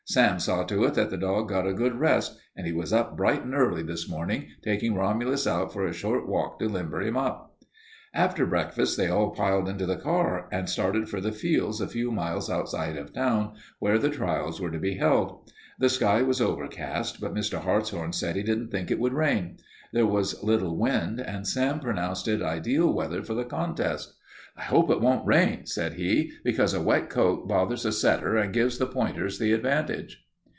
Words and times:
Sam 0.05 0.41
saw 0.41 0.63
to 0.63 0.83
it 0.83 0.95
that 0.95 1.09
the 1.09 1.15
dog 1.15 1.47
got 1.47 1.65
a 1.65 1.71
good 1.71 1.95
rest, 1.97 2.37
and 2.53 2.67
he 2.67 2.73
was 2.73 2.91
up 2.91 3.15
bright 3.15 3.45
and 3.45 3.53
early 3.53 3.81
this 3.81 4.09
morning, 4.09 4.49
taking 4.61 4.93
Romulus 4.93 5.47
out 5.47 5.71
for 5.71 5.85
a 5.85 5.93
short 5.93 6.27
walk 6.27 6.59
to 6.59 6.67
limber 6.67 7.01
him 7.01 7.15
up." 7.15 7.55
After 8.13 8.45
breakfast 8.45 8.97
they 8.97 9.07
all 9.07 9.29
piled 9.29 9.69
into 9.69 9.85
the 9.85 9.95
car 9.95 10.49
and 10.51 10.67
started 10.67 11.07
for 11.07 11.21
the 11.21 11.31
fields 11.31 11.79
a 11.79 11.87
few 11.87 12.11
miles 12.11 12.49
outside 12.49 12.97
of 12.97 13.13
town 13.13 13.53
where 13.79 13.97
the 13.99 14.09
trials 14.09 14.59
were 14.59 14.71
to 14.71 14.79
be 14.79 14.95
held. 14.95 15.49
The 15.79 15.87
sky 15.87 16.23
was 16.23 16.41
overcast, 16.41 17.21
but 17.21 17.33
Mr. 17.33 17.59
Hartshorn 17.61 18.11
said 18.11 18.35
he 18.35 18.43
didn't 18.43 18.67
think 18.67 18.91
it 18.91 18.99
would 18.99 19.13
rain. 19.13 19.59
There 19.93 20.05
was 20.07 20.43
little 20.43 20.75
wind, 20.75 21.21
and 21.21 21.47
Sam 21.47 21.79
pronounced 21.79 22.27
it 22.27 22.41
ideal 22.41 22.91
weather 22.91 23.23
for 23.23 23.33
the 23.33 23.45
contest. 23.45 24.13
"I 24.57 24.63
hope 24.63 24.91
it 24.91 24.99
won't 24.99 25.25
rain," 25.25 25.65
said 25.65 25.93
he, 25.93 26.33
"because 26.43 26.73
a 26.73 26.81
wet 26.81 27.09
coat 27.09 27.47
bothers 27.47 27.85
a 27.85 27.91
setter 27.93 28.35
and 28.35 28.53
gives 28.53 28.77
the 28.77 28.85
pointers 28.85 29.39
the 29.39 29.53
advantage." 29.53 30.27